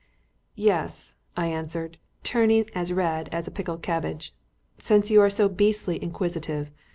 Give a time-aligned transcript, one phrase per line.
[0.55, 4.33] "Yes," I answered, turning as red as a pickled cabbage;
[4.79, 6.71] "since you are so beastly inquisitive.